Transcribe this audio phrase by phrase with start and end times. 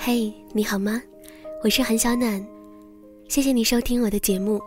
[0.00, 1.02] 嘿，你好吗？
[1.62, 2.46] 我是韩小暖，
[3.28, 4.62] 谢谢你收听我的节目。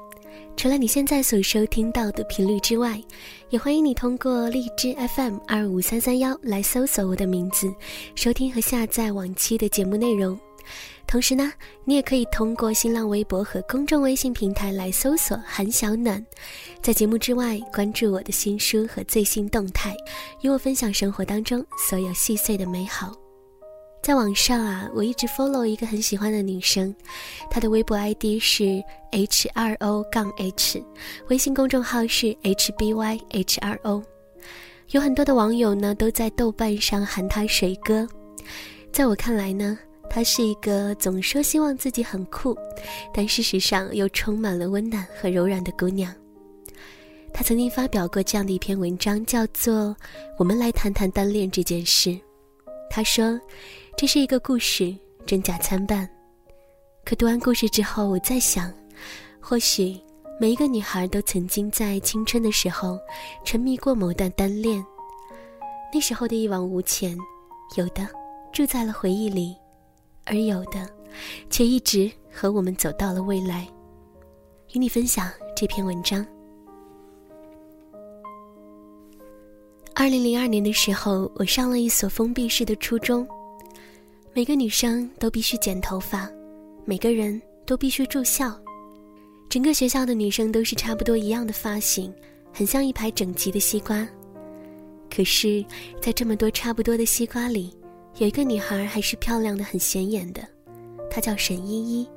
[0.57, 3.01] 除了你现在所收听到的频率之外，
[3.49, 7.73] 也欢迎你通过荔枝 FM 二五三三幺来搜索我的名字，
[8.13, 10.37] 收听和下载往期的节目内容。
[11.07, 11.51] 同时呢，
[11.85, 16.23] 你也可以通过新浪微博和公众微信平台来搜索“韩小暖”。
[16.83, 19.95] 在节目之外，关注我的新书和最新动态，
[20.41, 23.20] 与我分享生活当中所有细碎的美好。
[24.01, 26.93] 在网上啊，我一直 follow 一个很喜欢的女生，
[27.51, 30.83] 她的微博 ID 是 h r o 杠 h，
[31.29, 34.01] 微信公众号是 h b y h r o。
[34.89, 38.07] 有很多的网友呢都在豆瓣上喊她水哥，
[38.91, 39.77] 在我看来呢，
[40.09, 42.57] 她是一个总说希望自己很酷，
[43.13, 46.11] 但事实上又充满了温暖和柔软的姑娘。
[47.31, 49.73] 她曾经发表过这样的一篇文章，叫做
[50.39, 52.09] 《我们来谈谈单恋这件事》。
[52.89, 53.39] 她说。
[53.97, 54.95] 这是一个故事，
[55.27, 56.09] 真假参半。
[57.05, 58.73] 可读完故事之后，我在想，
[59.39, 59.99] 或许
[60.39, 62.97] 每一个女孩都曾经在青春的时候
[63.45, 64.83] 沉迷过某段单恋，
[65.93, 67.15] 那时候的一往无前，
[67.77, 68.07] 有的
[68.51, 69.55] 住在了回忆里，
[70.25, 70.89] 而有的
[71.51, 73.67] 却一直和我们走到了未来。
[74.73, 76.25] 与你分享这篇文章。
[79.93, 83.27] 二零零二年的时候，我上了一所封闭式的初中。
[84.33, 86.29] 每个女生都必须剪头发，
[86.85, 88.57] 每个人都必须住校，
[89.49, 92.13] 整个学校的女生都是差不多一样的发型，
[92.53, 94.07] 很像一排整齐的西瓜。
[95.13, 95.65] 可是，
[96.01, 97.75] 在这么多差不多的西瓜里，
[98.19, 100.41] 有一个女孩还是漂亮的很显眼的，
[101.09, 102.07] 她叫沈依依。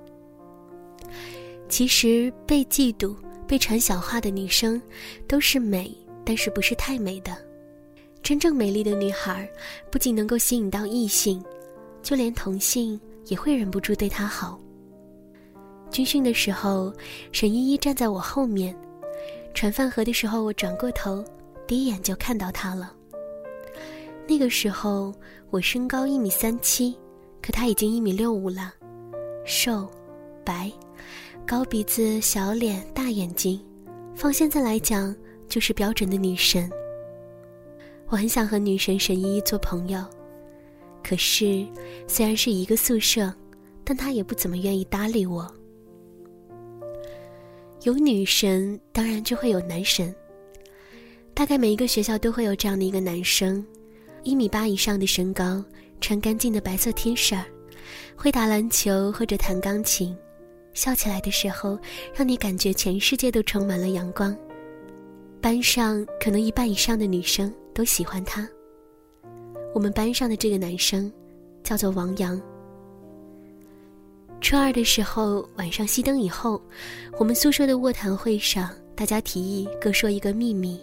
[1.69, 4.81] 其实，被嫉妒、被传小话的女生，
[5.27, 5.93] 都是美，
[6.25, 7.37] 但是不是太美的。
[8.23, 9.51] 真正美丽的女孩，
[9.91, 11.43] 不仅能够吸引到异性。
[12.05, 14.61] 就连同性也会忍不住对他好。
[15.91, 16.93] 军训的时候，
[17.33, 18.77] 沈依依站在我后面，
[19.55, 21.25] 传饭盒的时候，我转过头，
[21.67, 22.93] 第一眼就看到她了。
[24.29, 25.15] 那个时候
[25.51, 26.95] 我身高一米三七，
[27.41, 28.75] 可她已经一米六五了，
[29.47, 29.89] 瘦，
[30.45, 30.71] 白，
[31.47, 33.65] 高鼻子、小脸、大眼睛，
[34.15, 35.15] 放现在来讲
[35.49, 36.71] 就是标准的女神。
[38.09, 40.05] 我很想和女神沈依依做朋友。
[41.07, 41.67] 可是，
[42.09, 43.31] 虽然是一个宿舍，
[43.85, 45.47] 但他也不怎么愿意搭理我。
[47.83, 50.13] 有女神，当然就会有男神。
[51.35, 53.63] 大概每一个学校都会有这样的一个男生，
[54.23, 55.63] 一米八以上的身高，
[56.01, 57.39] 穿干净的白色 T 恤，
[58.17, 60.17] 会打篮球或者弹钢琴，
[60.73, 61.79] 笑起来的时候，
[62.15, 64.35] 让你感觉全世界都充满了阳光。
[65.43, 68.49] 班上可能一半以上的女生都喜欢他。
[69.75, 71.13] 我们班上的这个男生，
[71.65, 72.41] 叫做王阳。
[74.41, 76.63] 初二的时候，晚上熄灯以后，
[77.19, 80.81] 我们宿舍的卧谈会上，大家提议各说一个秘密。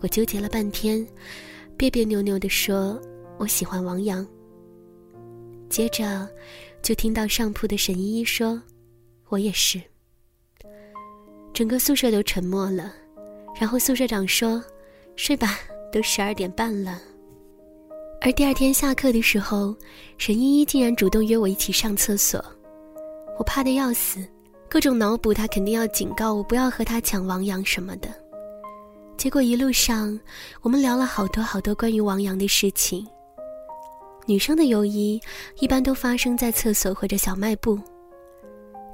[0.00, 1.04] 我纠结了半天，
[1.74, 3.00] 别别扭扭地说
[3.40, 4.24] ：“我喜欢王阳。”
[5.70, 6.28] 接着，
[6.82, 8.60] 就听到上铺的沈依依说
[9.30, 9.80] ：“我也是。”
[11.54, 12.92] 整个宿舍都沉默了，
[13.58, 14.62] 然后宿舍长说
[15.16, 15.58] ：“睡吧，
[15.90, 17.00] 都十二点半了。”
[18.26, 19.72] 而第二天下课的时候，
[20.18, 22.44] 沈依依竟然主动约我一起上厕所，
[23.38, 24.18] 我怕的要死，
[24.68, 28.08] 各种脑补她肯定要警告我不要和她抢王阳什么的。
[29.16, 30.18] 结果一路上，
[30.60, 33.06] 我们聊了好多好多关于王阳的事情。
[34.26, 35.20] 女生的友谊
[35.60, 37.78] 一般都发生在厕所或者小卖部，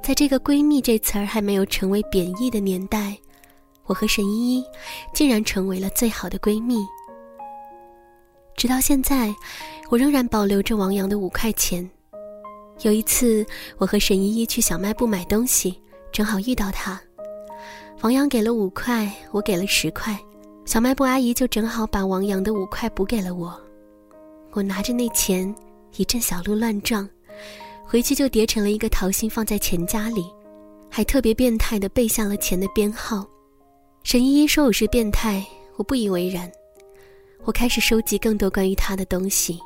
[0.03, 3.17] 在这个“闺蜜”这词儿还没有成为贬义的年代，
[3.85, 4.63] 我和沈依依
[5.11, 6.85] 竟然成为了最好的闺蜜。
[8.55, 9.33] 直到现在，
[9.89, 11.89] 我仍然保留着王阳的五块钱。
[12.81, 13.45] 有一次，
[13.77, 15.79] 我和沈依依去小卖部买东西，
[16.11, 16.99] 正好遇到他。
[18.01, 20.17] 王阳给了五块，我给了十块，
[20.65, 23.57] 小卖部阿姨就正好把王阳的五块补给了我。
[24.51, 25.53] 我拿着那钱，
[25.95, 27.07] 一阵小鹿乱撞，
[27.85, 30.25] 回去就叠成了一个桃心放在钱夹里，
[30.89, 33.25] 还特别变态的背下了钱的编号。
[34.03, 35.45] 沈依依说我是变态，
[35.77, 36.51] 我不以为然。
[37.45, 39.59] 我开始收集更多关于他的东西，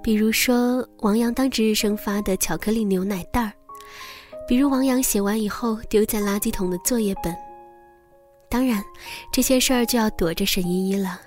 [0.00, 3.52] 比如说王阳当值日生发的巧克力牛奶袋儿，
[4.46, 7.36] 比如王阳写完以后丢在垃圾桶的作业本。
[8.48, 8.82] 当然，
[9.32, 11.20] 这些事儿就要躲着沈依依了。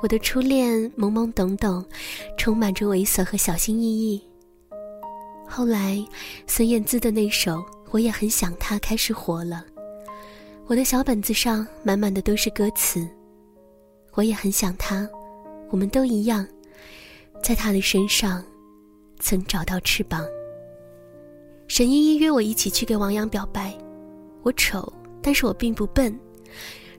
[0.00, 1.84] 我的初恋懵懵懂懂，
[2.38, 4.22] 充满着猥琐和小心翼翼。
[5.48, 5.98] 后来，
[6.46, 7.56] 孙燕姿的那首
[7.90, 9.64] 《我也很想他》开始火了，
[10.66, 13.04] 我的小本子上满满的都是歌词。
[14.14, 15.08] 我也很想他，
[15.70, 16.46] 我们都一样，
[17.42, 18.44] 在他的身上
[19.18, 20.24] 曾找到翅膀。
[21.66, 23.76] 沈依依约我一起去给王阳表白，
[24.42, 26.16] 我丑，但是我并不笨。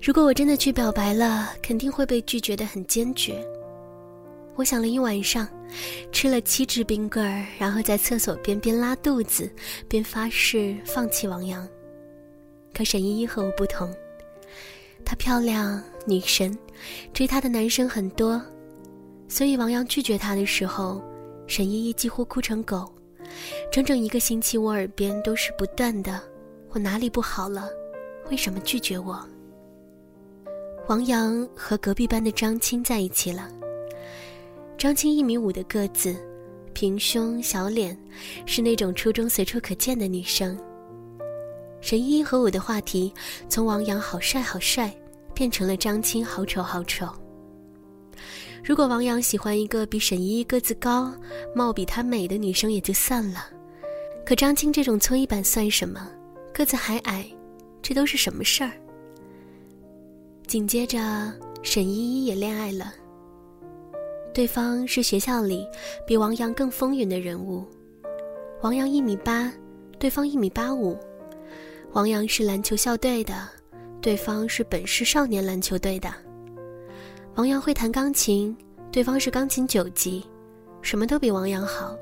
[0.01, 3.43] 如果我真的去表白了，肯定会被拒绝的很坚决。
[4.55, 5.47] 我想了一晚上，
[6.11, 9.49] 吃了七只冰棍儿，然后在厕所边边拉肚子，
[9.87, 11.67] 边发誓放弃王阳。
[12.73, 13.93] 可沈依依和我不同，
[15.05, 16.57] 她漂亮，女神，
[17.13, 18.41] 追她的男生很多，
[19.27, 21.01] 所以王阳拒绝她的时候，
[21.47, 22.91] 沈依依几乎哭成狗。
[23.71, 26.21] 整整一个星期，我耳边都是不断的
[26.69, 27.69] ：“我哪里不好了？
[28.29, 29.19] 为什么拒绝我？”
[30.87, 33.49] 王阳和隔壁班的张青在一起了。
[34.77, 36.15] 张青一米五的个子，
[36.73, 37.97] 平胸小脸，
[38.45, 40.55] 是那种初中随处可见的女生。
[41.81, 43.11] 沈依依和我的话题
[43.49, 44.95] 从王阳好帅好帅，
[45.35, 47.07] 变成了张青好丑好丑。
[48.63, 51.13] 如果王阳喜欢一个比沈依依个子高、
[51.53, 53.45] 貌比她美的女生也就算了，
[54.25, 56.09] 可张青这种搓衣板算什么？
[56.51, 57.29] 个子还矮，
[57.81, 58.71] 这都是什么事儿？
[60.47, 60.97] 紧接着，
[61.61, 62.91] 沈依依也恋爱了。
[64.33, 65.67] 对方是学校里
[66.07, 67.63] 比王阳更风云的人物。
[68.61, 69.51] 王阳一米八，
[69.99, 70.97] 对方一米八五。
[71.91, 73.47] 王阳是篮球校队的，
[74.05, 76.13] 对方是本市少年篮球队的。
[77.33, 78.55] 王阳会弹钢琴，
[78.91, 80.23] 对方是钢琴九级，
[80.83, 81.97] 什么都比王阳好。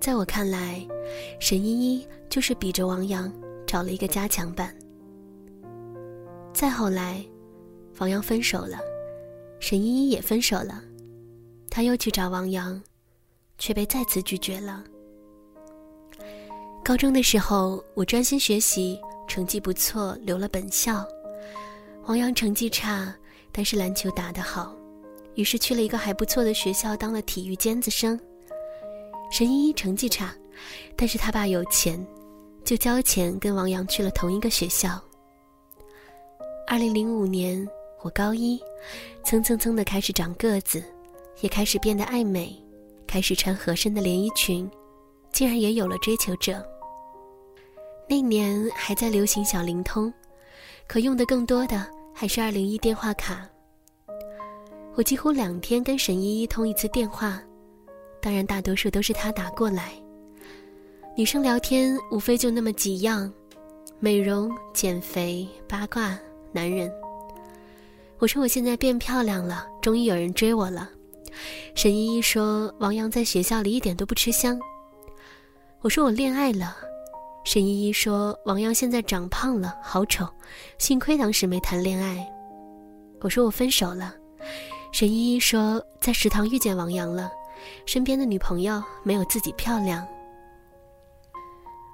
[0.00, 0.82] 在我看来，
[1.38, 3.30] 沈依依就是比着王阳
[3.66, 4.74] 找了一个加强版。
[6.50, 7.22] 再后来，
[7.98, 8.80] 王阳分手了，
[9.58, 10.82] 沈依依也分手了，
[11.68, 12.82] 他又去找王阳，
[13.58, 14.82] 却被再次拒绝了。
[16.82, 18.98] 高中的时候，我专心学习，
[19.30, 21.06] 成绩不错，留了本校。
[22.06, 23.14] 王阳成绩差。
[23.52, 24.76] 但是篮球打得好，
[25.34, 28.18] 于是去了一个还不错的学校当了体育尖子生。
[29.28, 30.32] 沈依依成绩差，
[30.94, 32.06] 但是他爸有钱，
[32.64, 35.02] 就交钱跟王阳去了同一个学校。
[36.64, 37.68] 二零零五年，
[38.02, 38.60] 我高一，
[39.24, 40.80] 蹭蹭蹭的开始长个子，
[41.40, 42.56] 也开始变得爱美，
[43.04, 44.70] 开始穿合身的连衣裙，
[45.32, 46.64] 竟然也有了追求者。
[48.10, 50.12] 那年还在流行小灵通，
[50.88, 51.86] 可用的更多的。
[52.12, 53.48] 还是二零一电话卡。
[54.96, 57.40] 我几乎两天跟沈依依通一次电话，
[58.20, 59.92] 当然大多数都是她打过来。
[61.16, 63.32] 女生聊天无非就那么几样：
[64.00, 66.18] 美容、减肥、八卦、
[66.50, 66.92] 男人。
[68.18, 70.90] 我说我现在变漂亮了，终于有人追我了。
[71.76, 74.60] 沈依依说王阳在学校里一点都不吃香。
[75.80, 76.76] 我说我恋爱了。
[77.42, 80.28] 沈依依说：“王阳现在长胖了，好丑，
[80.78, 82.24] 幸亏当时没谈恋爱。”
[83.22, 84.14] 我说：“我分手了。”
[84.92, 87.30] 沈依依说：“在食堂遇见王阳了，
[87.86, 90.06] 身边的女朋友没有自己漂亮。”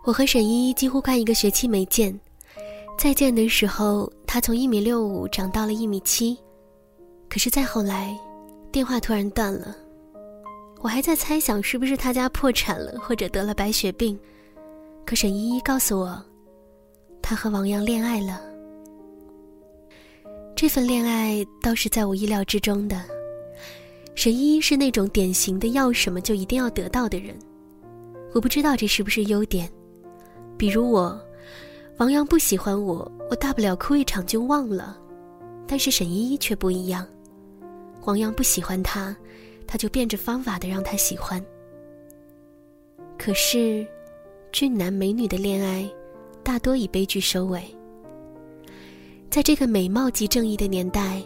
[0.05, 2.19] 我和沈依依几乎快一个学期没见，
[2.99, 6.37] 再见的时候，她从一米六五长到了一米七，
[7.29, 8.17] 可是再后来，
[8.73, 9.75] 电话突然断了，
[10.81, 14.19] 我还在猜想是不是她家破产了，或者得了白血病。
[15.07, 16.21] 可沈依依告诉我，
[17.23, 18.43] 她和王阳恋爱了。
[20.57, 23.01] 这份恋爱倒是在我意料之中的。
[24.17, 27.39] 沈依依是那种典型的要什么就一定要得到的人，
[28.35, 29.71] 我不知道这是不是优点。
[30.59, 31.17] 比如我，
[31.99, 34.99] 王阳不喜欢我，我大不了哭一场就忘了。
[35.69, 37.07] 但是沈依依却不一样，
[38.07, 39.17] 王阳不喜欢她，
[39.69, 41.41] 他就变着方法的让他喜欢。
[43.17, 43.87] 可是。
[44.53, 45.89] 俊男美女的恋爱，
[46.43, 47.63] 大多以悲剧收尾。
[49.29, 51.23] 在这个美貌即正义的年代，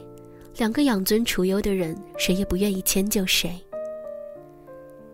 [0.57, 3.61] 两个养尊处优的人，谁也不愿意迁就谁。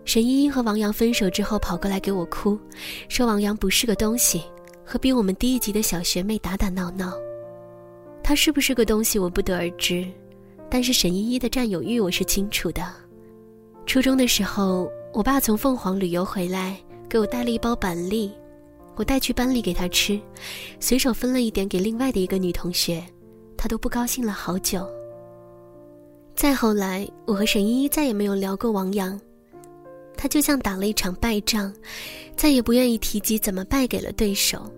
[0.05, 2.59] 沈依依和王阳分手之后，跑过来给我哭，
[3.09, 4.43] 说王阳不是个东西，
[4.85, 7.13] 和比我们低一级的小学妹打打闹闹。
[8.23, 10.07] 他是不是个东西，我不得而知，
[10.71, 12.83] 但是沈依依的占有欲我是清楚的。
[13.85, 16.79] 初中的时候，我爸从凤凰旅游回来。
[17.09, 18.31] 给我带了一包板栗，
[18.97, 20.21] 我带去班里给他吃，
[20.81, 23.03] 随手分了一点给另外的一个女同学，
[23.57, 24.87] 她都不高兴了好久。
[26.35, 29.19] 再后来，我和沈依依再也没有聊过王阳，
[30.17, 31.73] 他就像打了一场败仗，
[32.37, 34.71] 再也不愿意提及怎么败给了对手。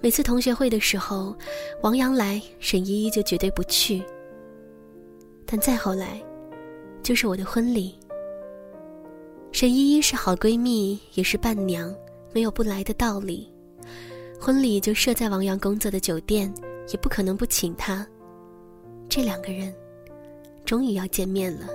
[0.00, 1.36] 每次同学会的时候，
[1.82, 4.02] 王阳来，沈依依就绝对不去。
[5.44, 6.18] 但再后来，
[7.02, 7.99] 就是我的婚礼。
[9.52, 11.94] 沈依依是好闺蜜，也是伴娘，
[12.32, 13.50] 没有不来的道理。
[14.40, 16.52] 婚礼就设在王阳工作的酒店，
[16.88, 18.06] 也不可能不请她。
[19.08, 19.74] 这两个人，
[20.64, 21.68] 终于要见面了。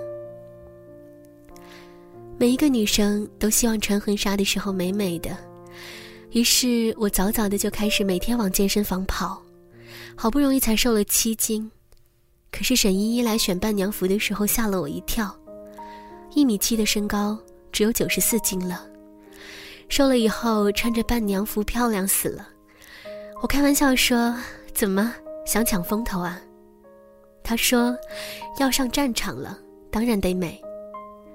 [2.38, 5.38] 每一个女生都希望穿婚纱的时候美美的，
[6.32, 9.42] 于是我早早的就开始每天往健身房跑，
[10.16, 11.70] 好不容易才瘦了七斤。
[12.52, 15.38] 可是沈依依来选伴娘服的时候吓了我一跳，
[16.34, 17.38] 一米七的身高
[17.76, 18.88] 只有九十四斤了，
[19.90, 22.48] 瘦了以后穿着伴娘服漂亮死了。
[23.42, 24.34] 我开玩笑说
[24.74, 25.14] ：“怎么
[25.46, 26.40] 想抢风头啊？”
[27.44, 27.94] 他说
[28.60, 29.60] ：“要上战场了，
[29.92, 30.64] 当然得美。”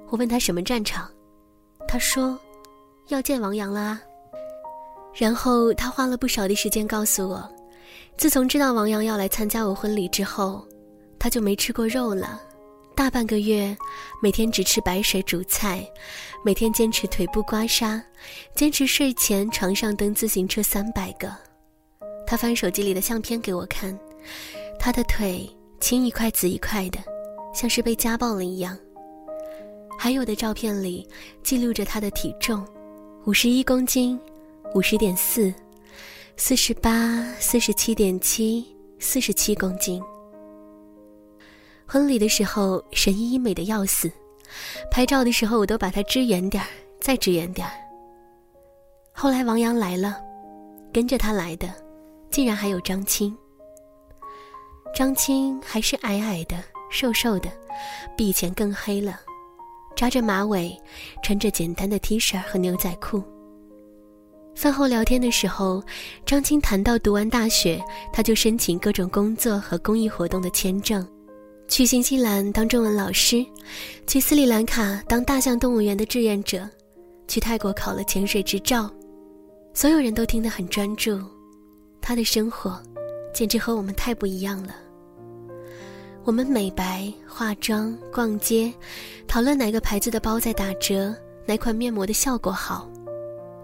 [0.09, 1.07] 我问他什么战场，
[1.87, 2.41] 他说
[3.09, 4.01] 要见王阳了啊。
[5.13, 7.47] 然后他花了不少的时间告诉我，
[8.17, 10.67] 自从知道王阳要来参加我婚礼之后，
[11.19, 12.41] 他就没吃过肉了，
[13.01, 13.75] 大半个月，
[14.21, 15.91] 每天只吃白水煮菜，
[16.45, 17.99] 每天坚持腿部刮痧，
[18.55, 21.35] 坚持睡前床上蹬自行车三百个。
[22.27, 23.99] 他翻手机里的相片给我看，
[24.79, 25.49] 他的腿
[25.81, 26.99] 青一块紫一块的，
[27.55, 28.77] 像是被家暴了一样。
[29.99, 31.09] 还有的照片里
[31.43, 32.63] 记录着他的体重，
[33.25, 34.21] 五十一公斤，
[34.75, 35.51] 五十点四，
[36.37, 38.63] 四十八，四十七点七，
[38.99, 40.03] 四十七公斤。
[41.93, 44.09] 婚礼的时候，沈依依美得要死，
[44.93, 46.69] 拍照的时候我都把她支远点儿，
[47.01, 47.73] 再支远点儿。
[49.13, 50.17] 后来王阳来了，
[50.93, 51.69] 跟着他来的，
[52.31, 53.37] 竟然还有张青。
[54.95, 57.51] 张青还是矮矮的、瘦瘦的，
[58.17, 59.19] 比以前更黑了。
[59.97, 60.81] 扎着马尾，
[61.25, 63.21] 穿着简单的 T 恤和牛仔裤。
[64.55, 65.83] 饭后聊天的时候，
[66.25, 67.83] 张青谈到读完大学，
[68.13, 71.05] 他就申请各种工作和公益活动的签证，
[71.71, 73.47] 去新西兰当中文老师，
[74.05, 76.69] 去斯里兰卡当大象动物园的志愿者，
[77.29, 78.91] 去泰国考了潜水执照。
[79.73, 81.21] 所有人都听得很专注，
[82.01, 82.83] 他的生活
[83.33, 84.75] 简直和我们太不一样了。
[86.25, 88.71] 我们美白、化妆、逛街，
[89.29, 91.15] 讨论哪个牌子的包在打折，
[91.47, 92.91] 哪款面膜的效果好。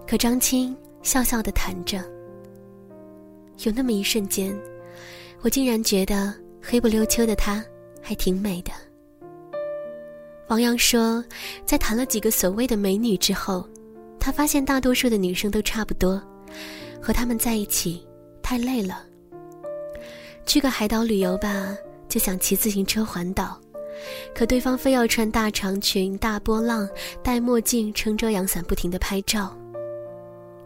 [0.06, 2.04] 可张青笑笑地谈着。
[3.64, 4.56] 有那么一瞬间，
[5.40, 6.32] 我竟然觉得
[6.62, 7.64] 黑不溜秋的他
[8.06, 8.70] 还挺美的。
[10.46, 11.25] 王阳说，
[11.64, 13.68] 在谈了几个所谓的美女之后，
[14.20, 16.22] 他发现大多数的女生都差不多，
[17.02, 18.06] 和他们在一起
[18.40, 19.04] 太累了。
[20.44, 21.76] 去个海岛旅游吧。
[22.08, 23.60] 就想骑自行车环岛，
[24.32, 26.88] 可对方非要穿大长裙、大波浪、
[27.20, 29.54] 戴墨镜、撑遮阳伞，不停地拍照。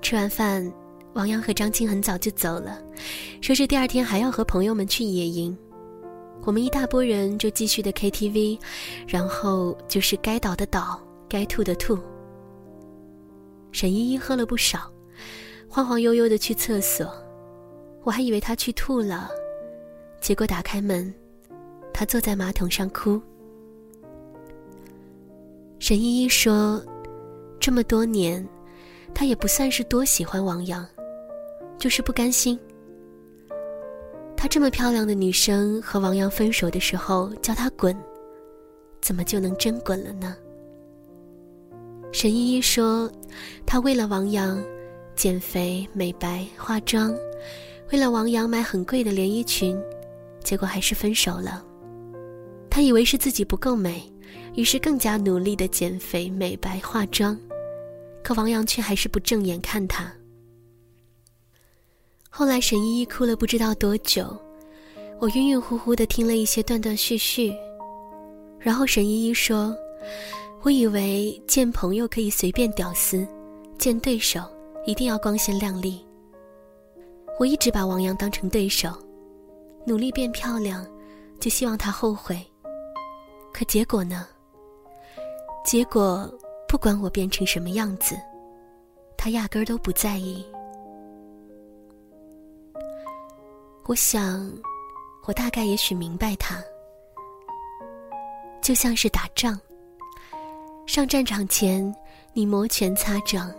[0.02, 0.70] 吃完饭，
[1.14, 2.78] 王阳和张青很早就走了，
[3.40, 5.56] 说是第二天还要和朋友们去野营。
[6.42, 8.58] 我们一大波人就继续的 KTV，
[9.06, 11.98] 然后就是该倒的倒，该吐的吐。
[13.72, 14.90] 沈依依喝了不少，
[15.68, 17.12] 晃晃悠悠的去厕所，
[18.02, 19.30] 我还以为她去吐了，
[20.20, 21.12] 结果打开门。
[21.92, 23.20] 她坐在马桶上哭。
[25.78, 26.82] 沈依依说
[27.60, 28.46] ：“这么多年，
[29.14, 30.86] 她也不算是多喜欢王阳，
[31.78, 32.58] 就是不甘心。
[34.40, 37.94] 她这么漂亮的女生和王阳分手的时候叫她滚，
[39.02, 40.34] 怎么就能真滚了呢？”
[42.10, 43.12] 沈依依说
[43.66, 44.58] ：“她为了王阳，
[45.14, 47.14] 减肥、美白、化妆，
[47.92, 49.78] 为了王阳买很贵的连衣裙，
[50.42, 51.62] 结果还是分手了。”
[52.70, 54.10] 她以为是自己不够美，
[54.54, 57.38] 于是更加努力的减肥、美白、化妆，
[58.24, 60.10] 可王阳却还是不正眼看她。
[62.32, 64.24] 后来沈依依哭了不知道多久，
[65.18, 67.52] 我晕晕乎乎的听了一些断断续续，
[68.58, 69.76] 然后沈依依说
[70.62, 73.26] ：“我以为见朋友可以随便屌丝，
[73.78, 74.40] 见对手
[74.86, 76.06] 一定要光鲜亮丽。
[77.38, 78.90] 我一直把王阳当成对手，
[79.84, 80.86] 努力变漂亮，
[81.40, 82.40] 就希望他后悔。”
[83.52, 84.26] 可结果呢？
[85.66, 86.32] 结果
[86.68, 88.16] 不管我变成什么样子，
[89.18, 90.46] 他压根儿都不在意。
[93.86, 94.50] 我想，
[95.24, 96.62] 我大概也许明白他，
[98.62, 99.58] 就像是打仗。
[100.86, 101.92] 上战场前，
[102.32, 103.52] 你摩拳擦掌，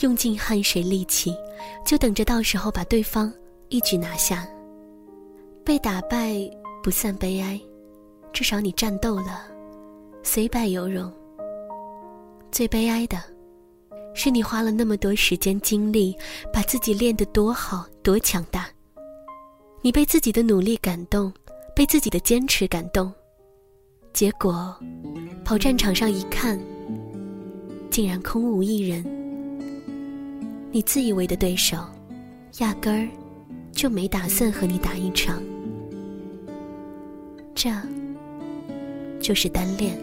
[0.00, 1.34] 用尽汗水力气，
[1.84, 3.32] 就等着到时候把对方
[3.68, 4.46] 一举拿下。
[5.64, 6.34] 被打败
[6.82, 7.58] 不算悲哀。
[8.32, 9.46] 至少你战斗了，
[10.22, 11.12] 虽败犹荣。
[12.52, 13.18] 最悲哀的，
[14.14, 16.16] 是你花了那么多时间精力，
[16.52, 18.68] 把自己练得多好多强大。
[19.82, 21.32] 你被自己的努力感动
[21.74, 23.12] 被自己的坚持感动。
[24.12, 24.76] 结果
[25.44, 26.58] 跑战场上一看
[27.90, 29.04] 竟然空无一人。
[30.72, 31.76] 你自以为的对手
[32.58, 33.08] 压根儿
[33.72, 35.42] 就没打算和你打一场。
[37.54, 37.70] 这
[39.20, 39.98] 就是单恋。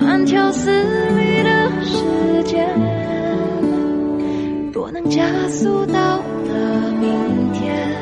[0.00, 2.68] 慢条斯理的时间
[4.72, 6.54] 若能加速到达
[7.00, 7.94] 明天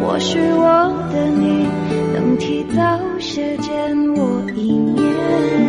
[0.00, 1.66] 或许我的你
[2.12, 5.67] 能提早些见我一面。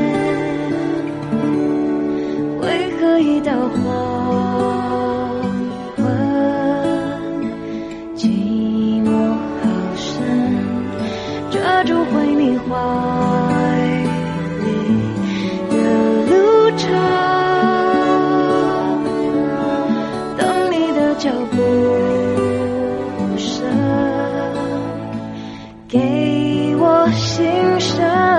[21.19, 21.57] 就不
[23.37, 23.61] 舍
[25.89, 27.45] 给我心
[27.77, 28.38] 声。